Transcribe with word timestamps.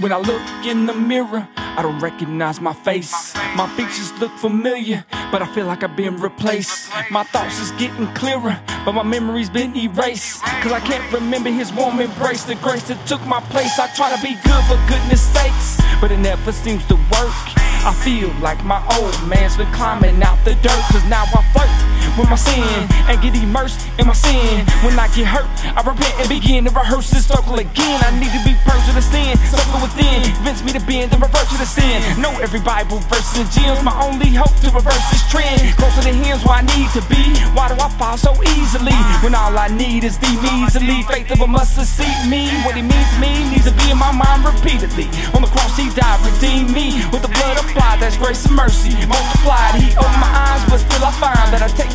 When 0.00 0.10
I 0.10 0.16
look 0.16 0.42
in 0.66 0.86
the 0.86 0.92
mirror, 0.92 1.46
I 1.56 1.80
don't 1.80 2.00
recognize 2.00 2.60
my 2.60 2.72
face. 2.72 3.32
My 3.54 3.68
features 3.76 4.12
look 4.18 4.32
familiar, 4.38 5.04
but 5.30 5.40
I 5.40 5.46
feel 5.54 5.66
like 5.66 5.84
I've 5.84 5.94
been 5.94 6.16
replaced. 6.16 6.90
My 7.12 7.22
thoughts 7.22 7.60
is 7.60 7.70
getting 7.78 8.08
clearer, 8.14 8.58
but 8.84 8.90
my 8.92 9.04
memory's 9.04 9.48
been 9.48 9.76
erased. 9.76 10.42
Cause 10.42 10.72
I 10.72 10.80
can't 10.80 11.12
remember 11.12 11.48
his 11.48 11.72
warm 11.72 12.00
embrace, 12.00 12.42
the 12.42 12.56
grace 12.56 12.88
that 12.88 13.06
took 13.06 13.24
my 13.24 13.40
place. 13.54 13.78
I 13.78 13.86
try 13.94 14.10
to 14.10 14.20
be 14.20 14.34
good 14.42 14.64
for 14.66 14.74
goodness 14.90 15.22
sakes, 15.22 15.80
but 16.00 16.10
it 16.10 16.18
never 16.18 16.50
seems 16.50 16.84
to 16.86 16.96
work. 16.96 17.38
I 17.86 17.94
feel 18.02 18.34
like 18.42 18.64
my 18.64 18.82
old 18.98 19.14
man's 19.28 19.56
been 19.56 19.70
climbing 19.70 20.20
out 20.24 20.44
the 20.44 20.56
dirt, 20.56 20.82
cause 20.90 21.04
now 21.08 21.22
I 21.22 21.42
flirt 21.54 22.03
with 22.18 22.30
my 22.30 22.38
sin 22.38 22.86
and 23.10 23.20
get 23.20 23.34
immersed 23.34 23.86
in 23.98 24.06
my 24.06 24.14
sin. 24.14 24.64
When 24.86 24.98
I 24.98 25.08
get 25.10 25.26
hurt, 25.26 25.48
I 25.74 25.82
repent 25.82 26.14
and 26.22 26.28
begin 26.28 26.64
to 26.64 26.70
rehearse 26.70 27.10
this 27.10 27.26
circle 27.26 27.58
again. 27.58 27.98
I 28.02 28.14
need 28.18 28.30
to 28.30 28.42
be 28.46 28.54
purged 28.62 28.88
of 28.88 28.94
the 28.94 29.02
sin, 29.02 29.34
circle 29.50 29.82
within, 29.82 30.22
convince 30.38 30.62
me 30.62 30.72
to 30.72 30.82
bend 30.86 31.12
and 31.12 31.20
revert 31.20 31.46
to 31.50 31.58
the 31.58 31.66
sin. 31.66 31.98
Know 32.20 32.30
every 32.38 32.60
Bible 32.60 32.98
verse 33.10 33.34
and 33.38 33.50
gems, 33.50 33.82
my 33.82 33.94
only 34.06 34.30
hope 34.30 34.54
to 34.62 34.70
reverse 34.70 35.02
this 35.10 35.26
trend. 35.30 35.58
Closer 35.74 36.02
to 36.06 36.14
Him's 36.14 36.44
where 36.46 36.62
I 36.62 36.64
need 36.76 36.90
to 36.94 37.02
be. 37.10 37.22
Why 37.56 37.68
do 37.68 37.76
I 37.82 37.90
fall 37.98 38.16
so 38.16 38.32
easily 38.56 38.96
when 39.22 39.34
all 39.34 39.56
I 39.56 39.68
need 39.68 40.04
is 40.04 40.18
the 40.18 40.30
measly 40.38 41.02
faith 41.10 41.30
of 41.34 41.40
a 41.42 41.48
mustard 41.48 41.86
seed? 41.86 42.30
Me, 42.30 42.46
what 42.62 42.78
He 42.78 42.82
means 42.82 43.10
to 43.14 43.18
me 43.18 43.32
needs 43.50 43.66
to 43.66 43.74
be 43.74 43.90
in 43.90 43.98
my 43.98 44.14
mind 44.14 44.46
repeatedly. 44.46 45.10
On 45.34 45.42
the 45.42 45.50
cross, 45.50 45.74
He 45.76 45.90
died, 45.94 46.22
redeemed 46.22 46.70
me 46.70 47.02
with 47.10 47.22
the 47.22 47.32
blood 47.32 47.58
applied. 47.58 47.98
That's 47.98 48.16
grace 48.16 48.46
and 48.46 48.54
mercy 48.54 48.94
multiplied. 49.06 49.82
He 49.82 49.90
opened 49.98 50.22
my 50.22 50.30
eyes, 50.30 50.62
but 50.70 50.78
still 50.78 51.04
I 51.04 51.12
find 51.18 51.48
that 51.50 51.62
I 51.62 51.68
take 51.74 51.90
it. 51.90 51.93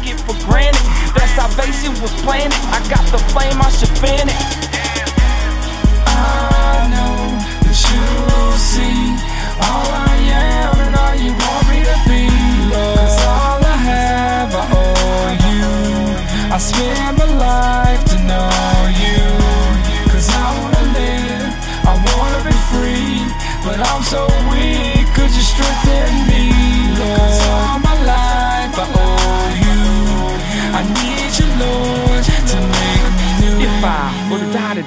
Salvation 1.80 2.02
was 2.02 2.12
planted. 2.24 2.58
I 2.72 2.80
got 2.90 3.06
the 3.08 3.18
flame, 3.32 3.62
I 3.62 3.70
should 3.70 3.98
fan 4.00 4.28
it. 4.28 4.49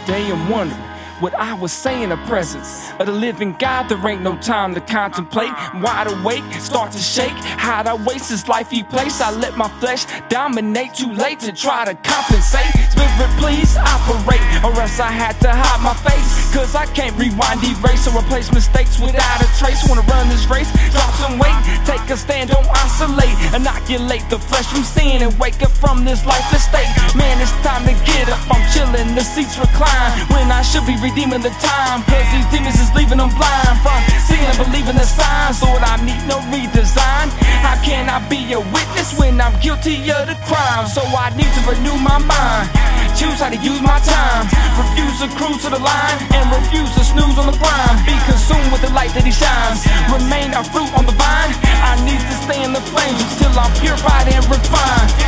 To 0.06 0.14
I'm 0.14 0.48
wondering 0.48 0.80
what 1.20 1.34
I 1.34 1.54
was 1.54 1.72
saying 1.72 2.08
the 2.08 2.16
presence 2.26 2.90
of 2.98 3.06
the 3.06 3.12
living 3.12 3.54
God. 3.58 3.88
There 3.88 4.08
ain't 4.08 4.22
no 4.22 4.36
time 4.38 4.74
to 4.74 4.80
contemplate. 4.80 5.52
Wide 5.74 6.10
awake, 6.10 6.42
start 6.54 6.90
to 6.92 6.98
shake. 6.98 7.30
How'd 7.30 7.86
I 7.86 7.94
waste 7.94 8.30
this 8.30 8.48
life 8.48 8.70
he 8.70 8.82
placed? 8.82 9.22
I 9.22 9.30
let 9.30 9.56
my 9.56 9.68
flesh 9.78 10.04
dominate. 10.28 10.94
Too 10.94 11.12
late 11.12 11.38
to 11.40 11.52
try 11.52 11.84
to 11.84 11.94
compensate. 11.94 12.66
Spirit, 12.90 13.30
please 13.38 13.76
operate, 13.76 14.42
or 14.64 14.72
else 14.80 14.98
I 14.98 15.12
had 15.12 15.38
to 15.42 15.50
hide 15.52 15.82
my 15.82 15.94
face. 15.94 16.51
Cause 16.72 16.88
I 16.88 16.92
can't 16.96 17.12
rewind, 17.20 17.60
erase, 17.60 18.08
or 18.08 18.16
replace 18.16 18.48
mistakes 18.48 18.96
without 18.96 19.44
a 19.44 19.48
trace. 19.60 19.84
Wanna 19.84 20.08
run 20.08 20.24
this 20.32 20.48
race, 20.48 20.72
drop 20.88 21.12
some 21.20 21.36
weight, 21.36 21.52
take 21.84 22.00
a 22.08 22.16
stand, 22.16 22.48
don't 22.48 22.64
isolate. 22.72 23.36
Inoculate 23.52 24.24
the 24.32 24.40
flesh 24.40 24.64
from 24.72 24.80
sin 24.80 25.20
and 25.20 25.36
wake 25.36 25.60
up 25.60 25.68
from 25.68 26.06
this 26.08 26.24
lifeless 26.24 26.64
state. 26.64 26.88
Man, 27.12 27.36
it's 27.44 27.52
time 27.60 27.84
to 27.84 27.92
get 28.08 28.24
up. 28.32 28.40
I'm 28.48 28.64
chilling, 28.72 29.12
the 29.12 29.20
seats 29.20 29.60
recline 29.60 30.16
when 30.32 30.48
I 30.48 30.64
should 30.64 30.88
be 30.88 30.96
redeeming 30.96 31.44
the 31.44 31.52
time. 31.60 32.08
Cause 32.08 32.24
these 32.32 32.48
demons 32.48 32.80
is 32.80 32.88
leaving 32.96 33.20
them 33.20 33.28
blind 33.36 33.76
from 33.84 34.00
seeing 34.24 34.40
and 34.40 34.56
believing 34.56 34.96
the 34.96 35.04
signs. 35.04 35.60
Lord, 35.60 35.84
I 35.84 36.00
need 36.08 36.24
no 36.24 36.40
redesign. 36.48 37.28
How 37.60 37.76
can 37.84 38.08
I 38.08 38.16
be 38.32 38.48
a 38.56 38.60
witness 38.72 39.12
when 39.20 39.44
I'm 39.44 39.52
guilty 39.60 40.08
of 40.08 40.24
the 40.24 40.40
crime? 40.48 40.88
So 40.88 41.04
I 41.04 41.36
need 41.36 41.52
to 41.52 41.60
renew 41.68 42.00
my 42.00 42.16
mind 42.16 42.81
choose 43.22 43.38
how 43.38 43.50
to 43.50 43.60
use 43.62 43.80
my 43.80 43.98
time. 44.02 44.50
Refuse 44.74 45.22
to 45.22 45.28
cruise 45.38 45.62
to 45.62 45.70
the 45.70 45.78
line 45.78 46.18
and 46.34 46.44
refuse 46.50 46.90
to 46.98 47.04
snooze 47.06 47.38
on 47.38 47.46
the 47.46 47.54
prime. 47.54 47.96
Be 48.02 48.18
consumed 48.26 48.70
with 48.74 48.82
the 48.82 48.90
light 48.90 49.14
that 49.14 49.22
he 49.22 49.30
shines. 49.30 49.86
Remain 50.10 50.50
a 50.58 50.62
fruit 50.74 50.90
on 50.98 51.06
the 51.06 51.14
vine. 51.14 51.54
I 51.86 51.94
need 52.02 52.18
to 52.18 52.34
stay 52.42 52.58
in 52.66 52.72
the 52.74 52.82
flames 52.90 53.22
till 53.38 53.54
I'm 53.54 53.70
purified 53.78 54.26
and 54.26 54.42
refined. 54.50 55.21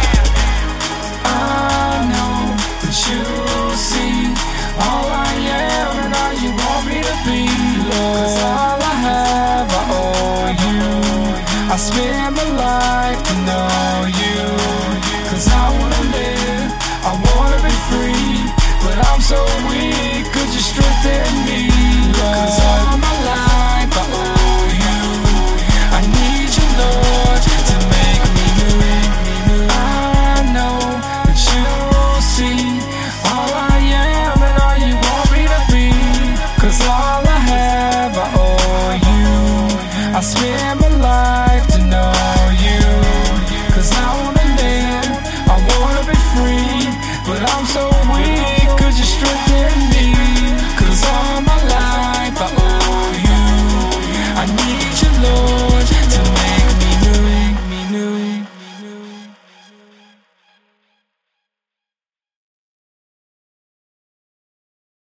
weak, 19.68 20.26
you 20.54 20.62
strengthen 20.70 21.32
me, 21.48 21.60
Cause 22.12 22.58
all 22.70 22.96
my 22.98 23.14
life 23.30 23.92
I 24.00 24.04
owe 24.22 24.68
you. 24.84 25.00
I 25.98 26.00
need 26.18 26.50
you, 26.58 26.66
Lord, 26.82 27.42
to 27.70 27.76
make 27.94 28.24
me 28.36 28.46
new. 28.58 29.66
I 29.70 30.42
know 30.54 30.78
that 31.26 31.38
you 31.52 31.66
see 32.34 32.60
all 33.32 33.52
I 33.52 33.78
am 34.18 34.38
and 34.48 34.56
all 34.64 34.76
you 34.86 34.94
want 35.06 35.28
me 35.32 35.42
to 35.48 35.58
all 36.82 37.22
I 37.36 37.38
have 37.52 38.14
I 38.16 38.26
owe 38.46 38.94
you. 39.08 40.16
I 40.16 40.20
my 40.80 40.88
life. 41.08 41.53